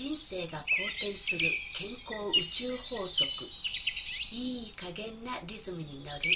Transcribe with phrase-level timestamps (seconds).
[0.00, 0.64] 人生が好
[0.96, 1.40] 転する
[1.76, 3.28] 健康宇宙法則
[4.32, 6.30] いい加減なリズムに乗る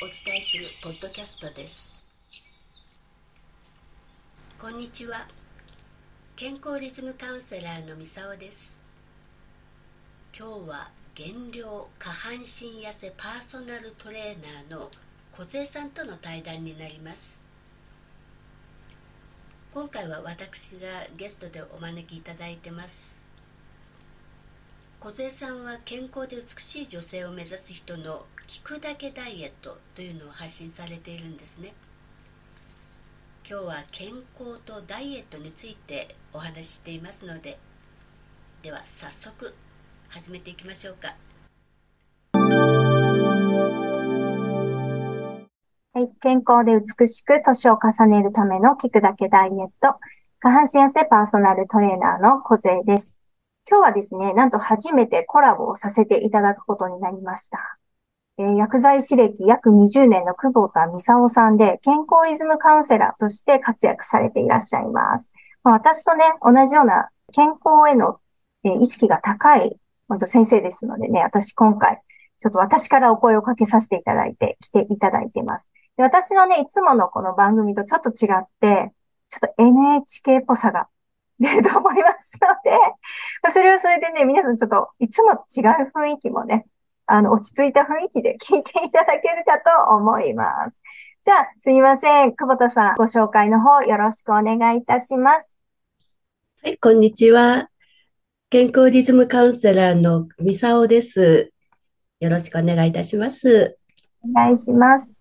[0.00, 1.92] をお伝えするポッドキャストです。
[4.58, 5.26] こんにちは。
[6.34, 8.82] 健康リズムカウンセラーのみさおです。
[10.34, 14.90] 今日は減量下半身痩せパーソナルトレーナーの
[15.32, 17.47] 小杉さんとの対談になります。
[19.70, 23.30] 今回は私がゲストでお招きいただいてます。
[24.98, 31.74] 小杉さんは健康で美しい女性を目指す人の聞くだけダイエットというのを発信されているんですね。
[33.48, 34.08] 今日は健
[34.38, 37.58] 康とダイエットについてお話ししていますので
[38.62, 39.54] では早速
[40.08, 41.14] 始めていきましょうか。
[45.98, 49.98] はい、健康で美しく年を重ねるための聞くだけダイエット、
[50.38, 53.18] 下半身痩せパーソナルトレーナーの小勢です。
[53.68, 57.58] 今日はですね、なんと初めてコラボをさせていただくことになりました。
[58.38, 65.32] えー、薬剤師歴約20年の久保田美沙さんで健康リズムカウンセラーとして活躍されていらっしゃいます。
[65.64, 68.20] まあ、私とね、同じような健康への、
[68.62, 72.00] えー、意識が高い本当先生ですのでね、私今回
[72.38, 75.72] ちょっと私からお声をかけさせていただいて、来ていただいてます。
[75.98, 78.92] で私のね、いつものこの番組とちょっと違って、
[79.28, 80.88] ちょっと NHK っぽさが
[81.40, 86.66] 出ると思いますので、それはそれでね、皆さんちょっといつもと違う雰囲気もね、
[87.06, 90.80] あの、落ち着いた雰囲気で 聞いていただけるかと思います。
[91.24, 92.36] じゃあ、すいません。
[92.36, 95.58] 久保田さん、ご紹介の方よろしくお願いいたします。
[96.62, 97.70] はい、こんにちは。
[98.50, 101.52] 健康リズムカウンセラーのミサオです。
[102.20, 103.76] よろしくお願いいたします。
[104.22, 105.17] お願いします。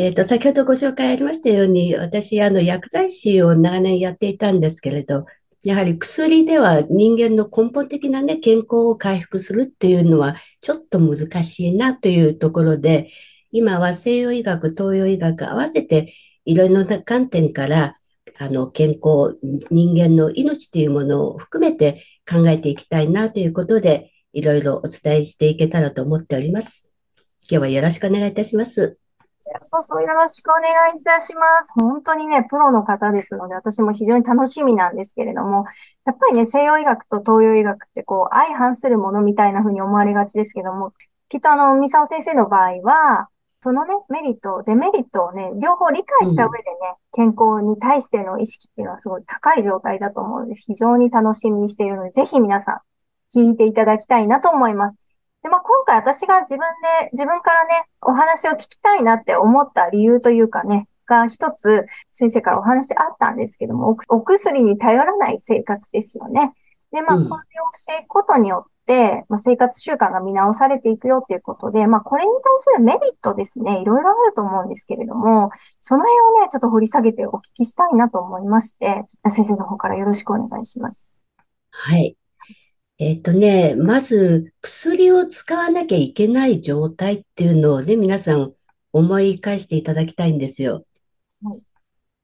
[0.00, 5.26] えっ、ー、と、先ほどご紹介ありましたように、私、あの、薬剤師を長年やっていたんですけれど、
[5.62, 13.10] やはり薬では人間の根本的なね、健康を回復するっていうのはちょっと難しいなというところで、
[13.52, 16.14] 今は西洋医学、東洋医学合わせて
[16.46, 17.98] いろいろな観点から、
[18.38, 19.38] あの、健康、
[19.70, 26.90] 人間の命というものを含めて考えていきたいなということで、いろいろお伝えしていけたらと思っております。
[27.42, 28.99] 今日はよろしくお願いいたします。
[29.70, 31.72] こそよろしくお願いいたします。
[31.74, 35.64] 本当にね、プロの方ですので、私も非常に楽しみなんですけれども、
[36.04, 40.92] やっぱりね、西洋医学と東洋医学ってこう、相反するものみたいな風に思われがちですけども、
[41.28, 43.28] きっとあの、三沢先生の場合は、
[43.62, 50.64] そのね、メリット、デメリットをね、両方理解した上でね、うん、健康に対しての意識っていうのはすごい高い状態だと思うんです。
[50.66, 55.09] 非常に楽しみにしているので、ぜひ皆さん、聞いていただきたいなと思います。
[55.42, 56.60] で、まあ、今回私が自分
[57.02, 66.54] で、自分からね、お話を聞きたいなって思った理由というかね、が一つ先生からお話あったんですけども、お薬に頼らない生活ですよね。
[66.92, 67.36] で、まあ、これを
[67.72, 81.08] していくことによって、まあ、生活習慣が見直されていくよっていうことで、まあ、これに対するメリットですね、いろいろあると思うんですけれども、その辺をね、ちょっと掘り下げてお聞きしたいなと思いまして、先生の方からよろしくお願いします。
[81.70, 82.16] はい。
[83.02, 88.52] えっとね、まず薬を使わなきゃいけない状態っていうのをね、皆さん
[88.92, 90.84] 思い返していただきたいんですよ。
[91.42, 91.62] はい、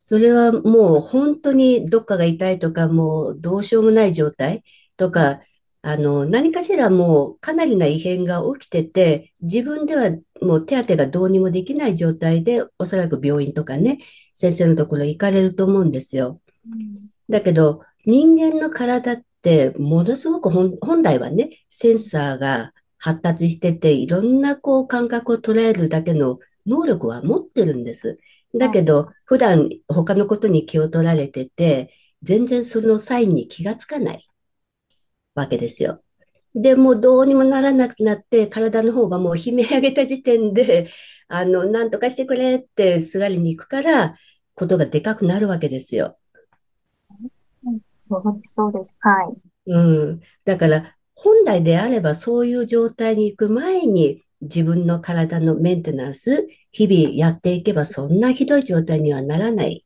[0.00, 4.64] それはもう本当にどっかが痛いとか、もうどうしようもない状態
[4.98, 5.40] とか、
[5.80, 10.10] あの、何かしらもうかなりな異変が起きてて、自分では
[10.42, 13.96] もう手当がどうにもできない状態で、おそらく病院とかね、
[14.34, 16.42] 先生のところ行かれると思うんですよ。
[17.30, 19.22] だけど、人間の体っ、
[19.78, 28.18] ものすごく本来はね、センサーが発達してて、いろんなこう感覚を捉えるだけの能力は持ってるんです。
[28.54, 31.92] だけど、普段他のことに気を取られてて、
[32.22, 34.28] 全然そのサインに気がつかない
[35.34, 36.02] わけですよ。
[36.54, 40.90] で、もうどうにもならなくなって、体の方がもう悲鳴上げた時点で、
[41.28, 44.16] あの、なんとかしてくれってすがりに行くから、
[44.54, 46.18] ことがでかくなるわけですよ。
[48.08, 48.96] そうです、そうです。
[49.00, 49.70] はい。
[49.70, 50.20] うん。
[50.44, 59.84] だから、本来であればそういう状態に行く前に自分の体のメンテナンス、日々やっていけばそんなひどい状態にはならない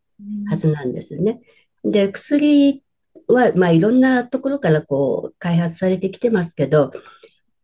[0.48, 1.40] はずなんですね。
[1.84, 2.82] で、薬
[3.28, 6.90] は、まあ、いろんなところからこう開発されてきてますけど、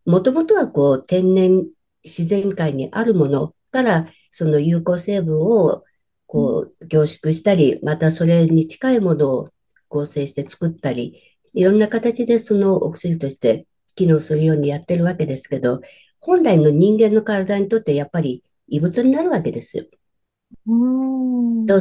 [0.05, 1.65] もともとはこう天然
[2.03, 5.83] 自然界にあるものからその有効成分を
[6.25, 9.49] こう凝縮したり、またそれに近いものを
[9.89, 11.21] 合成して作ったり、
[11.53, 15.81] いろんな形でそのお薬として機能するようにやってるわけですけど、
[16.19, 19.85] 本来の人間の体にとってやっぱり異物になるわけですよ。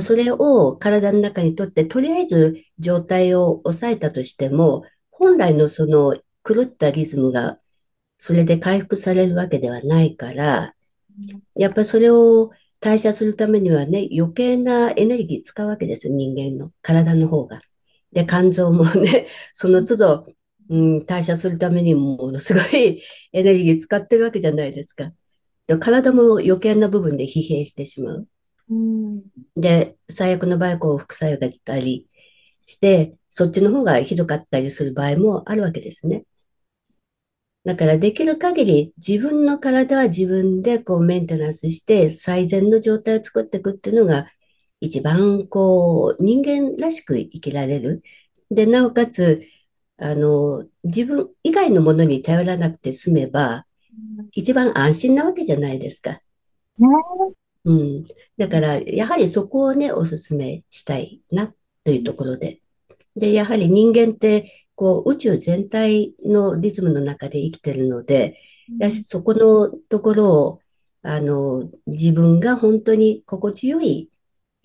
[0.00, 7.58] それを体の中にとって、とりあえず状態を抑えたとしても、本来のその狂ったリズムが
[8.18, 10.74] それで回復されるわけではないから、
[11.54, 12.50] やっぱりそれを
[12.80, 17.60] 代謝するためにはね、余計なエネルギー使うわけですよ、人間の体の方が。
[18.12, 20.26] で、肝臓もね、 その都度、
[20.68, 25.12] うん、代謝するためにものすごい エネルギー使ってるわけじゃないですか。
[25.66, 28.28] で体も余計な部分で疲弊してしまう。
[28.70, 29.22] うん、
[29.54, 32.06] で、最悪の場合、こう、副作用が出たり
[32.66, 36.24] して、そっちの方がひどかったりする場合もあるわけですね。
[37.66, 44.28] だからできる限り自分の体は自分でこうメンテナンスして最善の状態を作っていくっていうのが
[44.80, 48.02] 一番こう人間らしく生きられる。
[48.50, 49.42] で、なおかつ、
[49.98, 53.66] あの、自分以外のものに頼らなくて済めば、
[54.32, 56.20] 一番安心なわけじゃないですか。
[57.64, 58.04] うん。
[58.36, 61.52] だから、やはりそこをね、お勧めしたいな
[61.84, 62.60] というところで。
[63.16, 68.38] で、やはり人間ってこう宇宙全体のリズムの中で生きてるので、
[68.78, 70.60] やしそこのところを
[71.02, 74.10] あの自分が本当に心地よい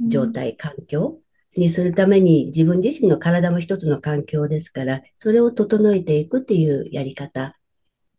[0.08, 1.20] 状態、環境
[1.58, 7.58] にするために自分自身の体も一つの環境ですから、それを整えていくっていうやり方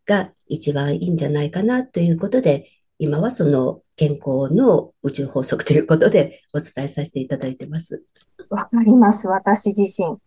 [0.06, 8.04] が一番いいんじゃないかなということで、今はその健康の宇宙法則ということでお伝えさせていただいてます。
[8.48, 10.18] わかります、私自身。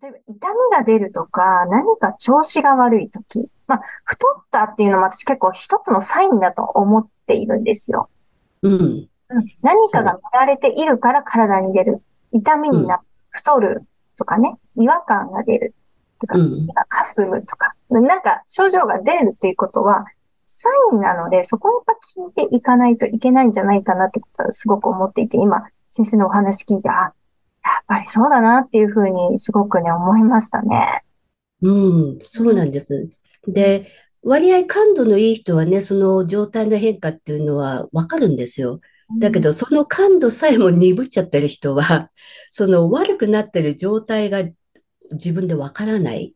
[0.00, 8.08] 例えば痛みが出るとか、何か調子が悪いとき、まあ、太ったっていうのも私結構一つのサインだと思っているんですよ。
[8.62, 9.09] うん。
[9.62, 12.02] 何かが乱れているから体に出る。
[12.32, 13.82] 痛みになる、太る
[14.16, 15.74] とかね、違和感が出る
[16.20, 16.38] とか、
[16.88, 20.04] かすむとか、なんか症状が出るっていうことは、
[20.46, 21.92] サインなので、そこをやっぱ
[22.22, 27.12] 聞いていかないといけないんじゃないかなってことはすごく思っていて、今、先生のお話聞いて、あ、やっ
[27.86, 31.04] ぱりそうだなっていうふうにすごくね、思いましたね。
[31.62, 33.10] うん、そうなんです。
[33.46, 33.86] で、
[34.22, 38.80] 割合感度のいい人はね、その状態の変化っていうのはわかるんですよ。
[39.18, 42.10] だけど、その感度さえも鈍っちゃってる人は、
[42.50, 44.42] その悪くなってる状態が
[45.12, 46.34] 自分でわからない。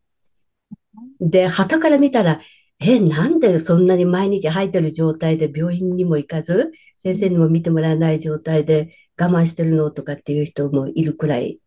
[1.20, 2.40] で、旗から見たら、
[2.80, 11.60] え、なんでそんなに毎日吐いてる状態で病院にも行かず、先生にも見てもらえない状態で我慢してるのとかっていう人もいるくらい、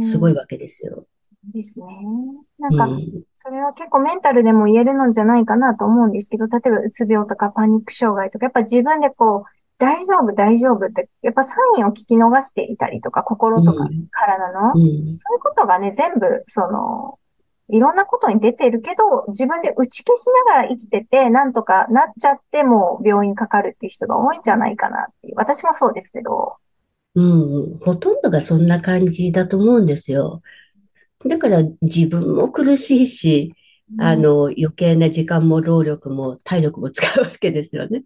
[0.00, 1.06] すごいわけですよ。
[1.20, 1.86] そうですね。
[2.58, 2.98] なんか、
[3.32, 17.18] それは結構メンタルでも言えるのじゃないかなと思うんですけど、例えばうつ病とかパニック障害とか、やっぱ自分でこう、大丈夫、大丈夫って、やっぱサインを聞き逃していたりとか、心とか体の、うん、そういうことがね、全部、その、
[17.68, 25.34] いろんなことに出てるけど、自分で打ち消しながら生きてて、なんとかなっちゃっても病院かかるっていう人が多いんじゃないかなっていう。
[25.36, 26.54] 私もそうですけど。
[27.16, 30.42] うん、ほとんどがそんな感じだと思うんですよ。
[31.26, 33.52] だから自分も苦しいし、
[33.98, 38.04] あの、余計な時間も労力も体力も使うわけですよね。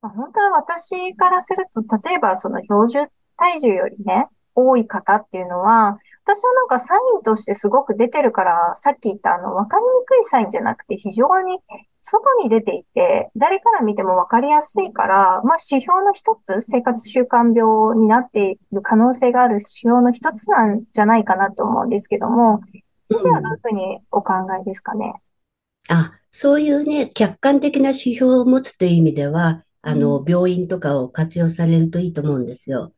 [0.00, 11.58] まあ、本当は私からすると、例えばその標準体重よりね、多い方っていうのは、私はなんかサインとしてすごく出てるから、さっき言ったあの、わかりにくいサインじゃなくて、非常に
[12.00, 22.60] 外に出ていて、誰から見ても分かりやすいから、まあ指標の一つ、生活習慣病になっている可能性がある指標の一つなんじゃないかなと思うんですけども、
[23.04, 25.14] 先生はどういうふうにお考えですかね、
[25.88, 32.92] うん、あ、そういうね、客観的な指標を持つという意味では、あの、病院とかを活用されるといいと思うんですよ。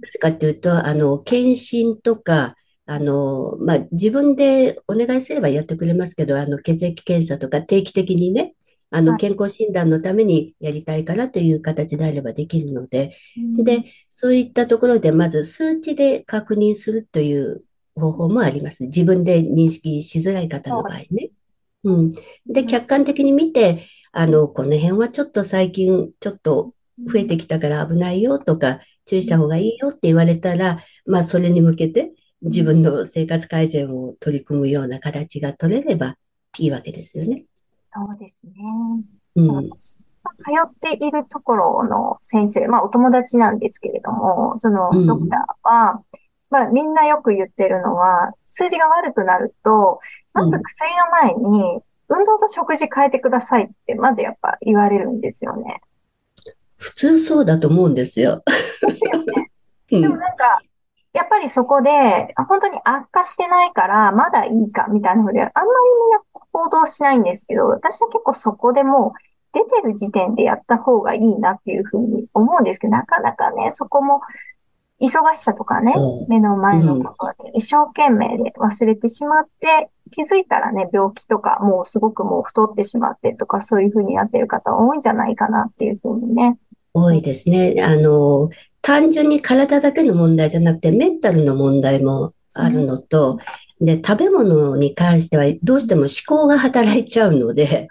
[0.00, 2.54] なぜかっていうと、あの、検診とか、
[2.86, 8.54] あの、まあ、自分でお願いすればやってくれますけど、あの、血液検査とか定期的にね、
[8.90, 13.14] あの、健康診断のためにやりたいからという形であればできるので、
[13.62, 18.84] で、そういったところで、まず数値で確認するという方法もあります。
[18.84, 21.30] 自分で認識しづらい方の場合ね。
[21.84, 22.12] うん。
[22.46, 26.74] で、客観的に見て、あの、この辺はちょっと最近ちょっと
[27.06, 32.12] 増えてきたから危ないよとか、注意した方がいいよって言われたら、まあ、それに向けて、
[32.42, 36.16] 自分の生活改善を取り組むような形が取れれば
[36.58, 37.44] いいわけですよね。
[37.90, 38.54] そうですね。
[39.36, 39.70] うん。
[39.70, 46.00] 通っているところの先生、まあお友達なんですけれども、そのドクターは、うん、
[46.50, 50.00] まあみんなよく言ってるのは、数字が悪くなると、
[50.34, 55.80] まず薬の前に、運動と食事変えてくださいって、まずやっぱ言われるんですよね。
[56.76, 58.42] 普通そうだと思うんですよ。
[58.82, 59.50] ですよね。
[59.90, 60.60] でもなんか、
[61.12, 66.20] やっぱりそこで、本当に悪化してないから、まだいいか、みたいなふうで、あんまりみんな
[66.52, 69.20] 行動しないんですけど、私は結構そこでもう、
[69.52, 74.20] 出てる時点でやった方がいいなっていうふうに思うんですけど、なかなかね、そこも、
[75.00, 75.94] 忙しさとかね、
[76.28, 86.58] 目の前のことで一生懸命で忘れてしまって、気づいたらね、病気とか、もうすごくもう太ってしまってとか、そういうふうになってる方多いんじゃないかなっていうふうにね。
[86.94, 87.76] 多いですね。
[87.80, 88.50] あの、
[88.82, 93.38] 単純に体だけの問題じゃなくて、メンタルの問題もあるのと、
[93.80, 97.88] で、食べ物に関してはどうしても思考が働いちゃうので、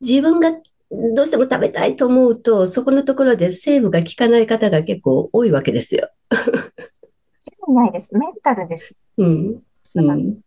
[0.00, 0.50] 自分が
[0.90, 6.10] どうしても食べたいと思うと、そこのところでセーブが効かない方が結構多いわけですよ。
[6.30, 8.16] 違いないです。
[8.16, 8.94] メンタルです。
[9.16, 9.62] うん。
[9.94, 10.40] うん。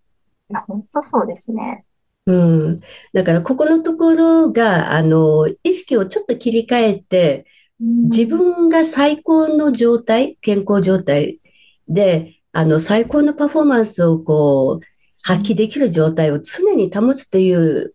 [0.68, 1.86] 本当そうですね。
[2.26, 2.82] うん。
[3.14, 7.46] だから、ここのところが、あの、意識をちょっと切り替えて、
[7.80, 11.40] 自分が最高の状態、健康状態
[11.88, 14.86] で、あの、最高のパフォーマンスをこう、
[15.22, 17.94] 発揮できる状態を常に保つという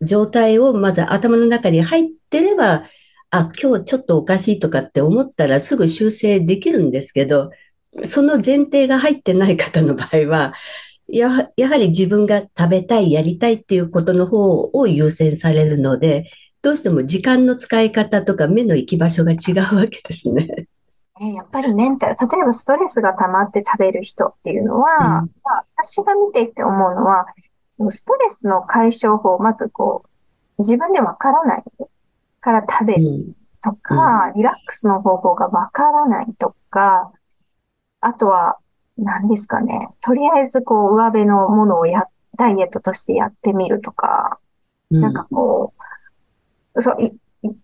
[0.00, 2.84] 状態をまず頭の中に入ってれば、
[3.30, 7.50] あ、今日ちょっとおかしいとかって思ったらすぐ修正できるんですけど、
[8.04, 10.54] その前提が入ってない方の場合は、
[11.08, 16.30] ややはり自分が食べたい、やりたいっていうことの方を優先されるので、
[16.62, 20.68] どうしても時間の使い方とか目の行き場所が違うわけですね。
[21.20, 25.20] やっぱりメンタル、例えばストレスが溜まって食べる人っていうのは、うん、ま
[25.60, 27.26] あ、私が見ていて思うのは、
[27.72, 30.08] そのストレスの解消法をまずこう、
[30.58, 31.64] 自分でわからない
[32.40, 37.12] から食べるとか、うん、リラックスの方法がわからないとか、
[38.00, 38.58] あとは、
[38.98, 39.88] 何ですかね。
[40.02, 42.04] とりあえずこう、上辺のものをや、
[42.36, 44.38] ダイエットとしてやってみるとか、
[44.90, 45.72] うん、なんかこ
[46.74, 47.18] う、そう、い、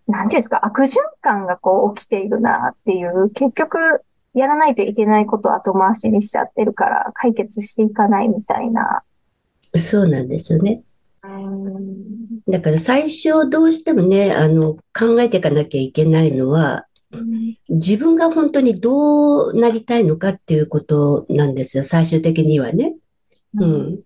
[0.06, 9.02] なんていうんですか、悪循環がこう起きているなっていう、結局、やらないといけないことを後回しにしちゃってるから、解決していかないみたいな
[9.74, 10.82] そうなんですよね。
[12.48, 16.86] だから最初どうしてもね、あの、考えていかなきゃいけないのは、
[17.68, 22.94] 自分が本当にどうなりたいのかっていうことなんですよ、最終的にはね。
[23.54, 24.00] うん。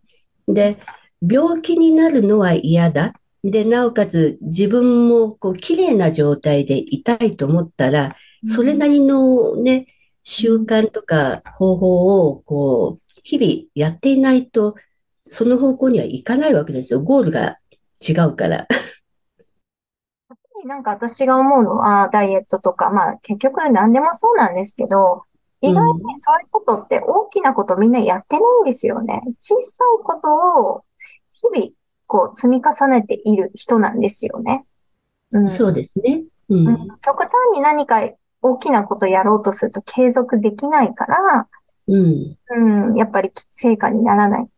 [0.49, 0.79] で、
[1.21, 3.15] 病気になるのは嫌だ。
[3.45, 9.87] で、なおかつ自分もこう綺麗な状態でいたいと思ったら、それなりのね、
[10.25, 14.75] 習慣とか方法をこう、日々やっていないと
[15.33, 17.01] その方向にはいかないわけですよ。
[17.01, 17.59] ゴールが
[18.07, 18.67] 違うから。
[20.65, 25.23] なんか私が思うのは、ダイエットとか、まあ結局何でもそうなんですけど、
[25.63, 29.23] 意外にそういうことって大きなことみんなやってないんですよね。
[29.41, 30.29] 小さいこと
[30.61, 30.85] を
[31.31, 31.73] 日々
[32.07, 34.67] こう積み重ねている人なんですよね。
[35.33, 38.03] うん、そうですね、うん、極端に何か
[38.43, 41.49] 大きなことやろうとすると継続できないから、
[41.89, 44.49] うん、うん、やっぱり成果にならない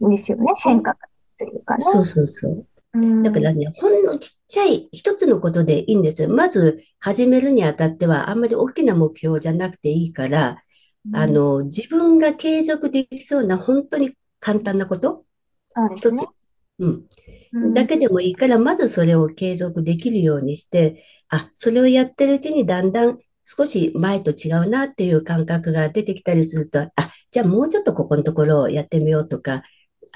[0.00, 0.52] ですよね。
[0.58, 0.96] 変化
[1.38, 1.84] というかね。
[1.84, 2.66] そうそうそう。
[3.22, 6.28] だからね、ほんのちっちゃい一つのことでいいんですよ。
[6.28, 10.62] まず始めるにあたっては、あんまり大きな目標じゃなくていいから、
[11.06, 15.24] うん、あの、自分が継続できそうな本当に簡単なこと、
[15.90, 15.96] ね。
[15.96, 16.26] 一つ、
[16.78, 17.04] うん、
[17.52, 17.74] うん。
[17.74, 26.92] だけでもいいから、まずそれを継続できるようにして、あ、それをやってるうちにだんだん少し前と違うなっていう感覚が出てきたりすると、あ、
[27.30, 29.62] じゃあもうちょっとここのところをやってみようとか、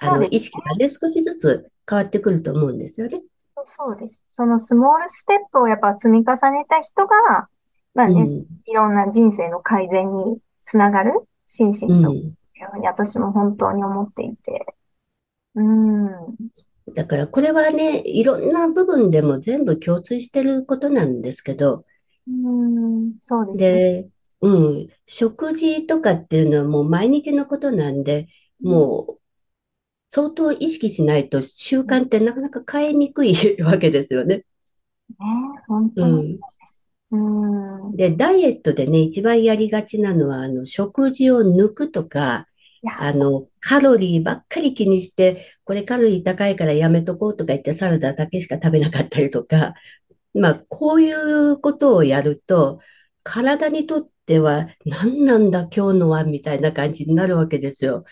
[0.00, 3.22] あの、意識がね、少しずつ変わってくると思うんですよね。
[3.64, 4.25] そうです。
[4.28, 7.49] そのスモールステップをやっぱ積み重ねた人が、
[7.94, 11.12] まあね、うん、いろんな人生の改善につながる、
[11.46, 12.34] 心身と、いう
[12.72, 14.66] ふうに私も本当に思っていて。
[15.54, 16.08] うん。
[16.94, 21.84] だからこれはね、いろんな部分でも全部共通してることなんですけど、
[22.26, 23.72] うん、そうですね。
[23.72, 24.08] で、
[24.40, 28.28] うん、食事とかっていうのはもう毎日のことなんで、
[28.61, 29.22] もう
[30.14, 34.37] 相当意識しないと習慣ってなかなか変えにくいわけですよね。
[34.37, 34.45] ね
[35.66, 36.38] 本当に。
[37.12, 37.16] う
[37.92, 42.47] ん、で、ダイエットでね、一番やりがちなのは、あの、食事を抜くとか、
[42.99, 49.73] あの、カロリーばっかり気にして、これカロリー高いからやめとこうとか言ってサラダだけしか食べなかったりとか、
[50.35, 52.81] まあ、こういうことをやると、
[53.23, 58.04] 体にとっては何なんだ今日のはみたいな感じになるわけですよ。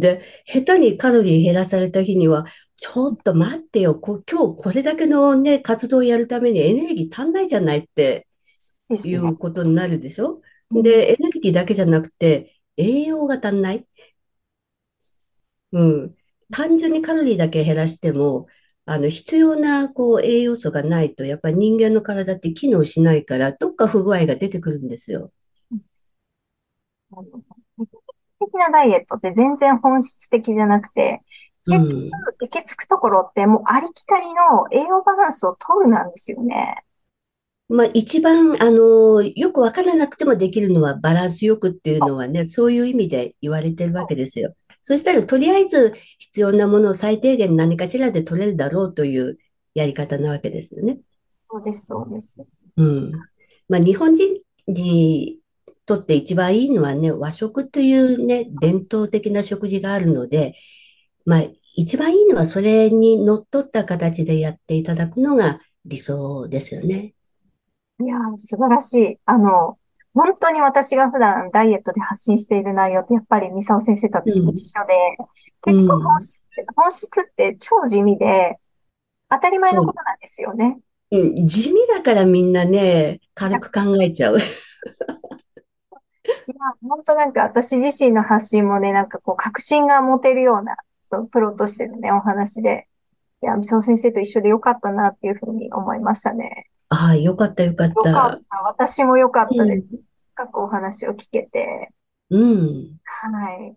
[0.00, 2.46] で、下手にカロリー減らされた日には、
[2.76, 8.26] ちょっと待ってよ、こ今日これだけのね、活動をやるためにエネルギー足んないじゃないって
[8.90, 10.42] いうことになるでしょ？
[10.70, 13.86] で、エネルギーだけじゃなくて、栄養が足んない？
[15.72, 16.14] うん。
[16.52, 18.46] 単純にカロリーだけ減らしても、
[18.86, 25.32] あの、必要な、こう、栄養素がないと、やっぱり人間の体って機能しないから、どっか不具合が出てくるんですよ。
[28.46, 31.22] 的なダイエットって全然本質的じゃなくて、
[31.66, 32.10] 結局、
[32.40, 36.84] 行き着くところってもうありきたりの栄養バランスを取るなんですよね。
[37.68, 44.54] まあ一番、あの、よくわからなくてもできるのはバランスよくっていうのはね、そういう意味で言われてるわけですよ。
[44.82, 49.38] そしたら、とりあえず必要なものを最低限何かしらで取れるだろうという
[49.72, 50.98] やり方なわけですよね。
[51.32, 52.44] そうです、そうです。
[52.76, 53.12] うん。
[53.68, 55.38] まあ、日本人に
[55.86, 60.54] とって一番いいのはね、和食というね、伝統的な食事があるので、
[61.24, 61.44] まあ、
[61.76, 67.14] 一番いいのはそれにのっとった形でやっていただくのが理想ですよね。
[68.00, 69.18] いやー、素晴らしい。
[69.24, 69.78] あの、
[70.14, 74.94] 本当に私が普段ダイエットで発信している内容ってやっぱりミサオ先生と私一緒で、
[75.66, 76.44] うん、結局本質
[76.76, 78.58] 本質って超地味で
[79.28, 80.78] 当たり前のことなんですよね。
[81.10, 84.38] う、うん、地味だからみんなね、軽く考えちゃう。
[86.82, 92.88] 本当なんか私自身の発信もね、なんかこう確信が持てるような、そう、プロとしてのね、お話で、
[93.42, 96.70] いや、ミサオ先生と一緒でよかったなっていうふうに思いましたね。
[96.88, 98.62] ああ、よかった、よかっよかった。
[98.62, 99.86] 私もよかったです。
[100.34, 101.92] 深くお話を聞けて。
[102.30, 102.96] うん。
[103.04, 103.76] はい。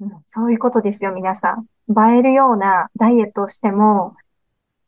[0.00, 1.66] うん、そういうことですよ、皆さん。
[1.88, 4.16] 映えるようなダイエットをしても、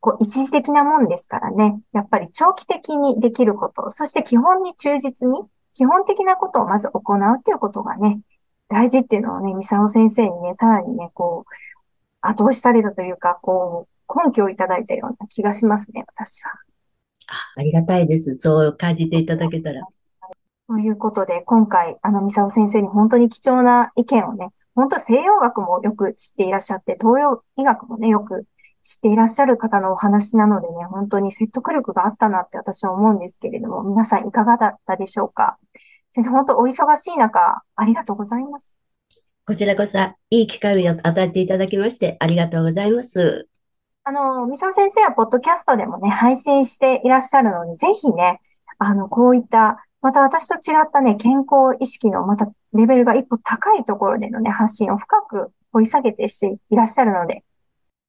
[0.00, 1.80] こう、一時的なもんですからね。
[1.92, 5.40] やっぱり長期的にできること、そして基本に忠実に、
[5.76, 8.21] 基本的なことをまず行うっていうことがね、
[8.68, 11.52] 大事っていうのをね、ミサオ先生にね、さらにね、こう、
[12.23, 16.52] 後押しされたというか、こう、根拠をいただいたような気がしますね、私は。
[17.56, 18.35] ありがたいです。
[18.37, 19.83] そう感じていただけたら。
[20.66, 28.47] ということで、今回、あの、ミサオ先生に本当に貴重な意見をね、本当西洋学もよく知っていらっしゃって、東洋医学もね、よく
[28.86, 35.58] 知っていらっしゃる方のお話なのでね、本当に説得力があったなって私は思うんですけれども、皆さんいかがだったでしょうか？
[36.12, 38.78] 先生、本当お忙しい中、ありがとうございます。
[39.44, 39.98] こちらこそ、
[40.30, 43.48] いい機会を与えていただきまして、ありがとうございます。
[44.04, 48.40] あの、ミサ先生はポッドキャストでもね、配信していらっしゃるので、ぜひね、
[48.78, 57.42] あの、こういった、また私と違ったね、健康意識のまたレベルが一歩高いところでのね、発信を深く掘り下げてしていらっしゃるので、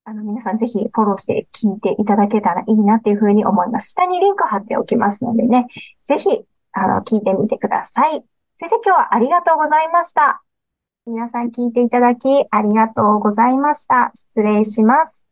[0.09, 3.89] あの、皆さんぜひフォローして聞いていただけたらいいなっていうふうに思います。
[3.89, 5.67] 下にリンク貼っておきますのでね、
[6.05, 8.23] ぜひ、あの、聞いてみてください。
[8.53, 10.41] 先生、今日はありがとうございました。
[11.05, 14.11] 皆さん聞いていただきありがとうございました。
[14.13, 15.26] 失礼します。